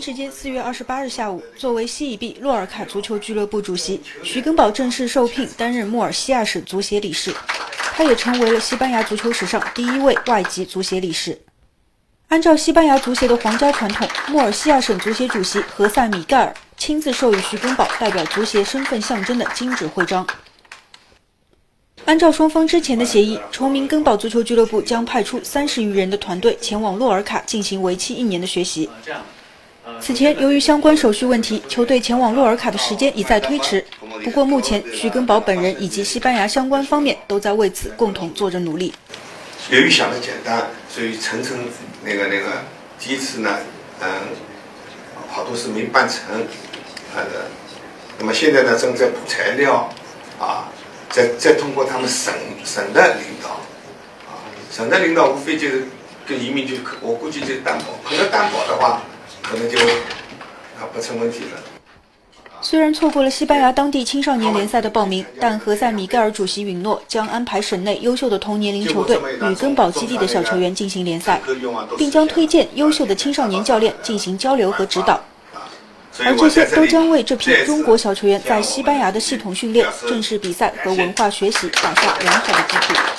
[0.00, 7.34] 时间四月二十八日下午，作为西乙 B 洛尔卡足球俱乐部主席，徐根宝正式受聘担任穆尔西亚省足协理事。
[7.94, 11.38] 他也成为了西班牙足球史上第一位外籍足协理事。
[12.28, 20.26] 按照西班牙足协的皇家传统，穆尔西亚省足协主席何塞米盖尔亲自授予徐根宝代表足协身份象征的金质徽章。
[22.04, 28.88] 按照双方之前的协议，崇明根宝足球俱乐部将派出三十余人的团队前往洛尔卡进行为期一年的学习。
[30.00, 33.84] 此前，由于相关手续问题，球队前往洛尔卡的时间一再推迟。
[34.24, 38.94] 不过，目前徐根宝本人以及西班牙相关方面都在为此共同做着努力。
[39.70, 41.58] 由于想的简单，所以层层
[42.02, 42.64] 那个那个
[42.98, 43.58] 第一次呢，
[44.00, 44.08] 嗯，
[45.28, 46.40] 好多事没办成，
[47.14, 47.46] 啊的。
[48.18, 49.92] 那么现在呢，正在补材料，
[50.38, 50.68] 啊，
[51.10, 52.32] 再再通过他们省
[52.64, 53.50] 省的领导，
[54.26, 54.40] 啊，
[54.72, 55.86] 省的领导无非就是
[56.26, 59.02] 跟移民局，我估计就担保，可能担保的话。
[59.50, 61.60] 可能就啊不成问题了。
[62.60, 69.16] 虽然错过了西班牙当地青少年联赛的报名，但何塞米盖尔主席允诺将安排省内优秀的同年龄球队
[69.50, 71.40] 与根宝基地的小球员进行联赛，
[71.96, 75.20] 并将推荐优秀的青少年教练进行交流和指导。
[76.18, 83.17] 而这些都将为这批中国小球员在西班牙的系统训练、正式比赛和文化学习打下良好的基础。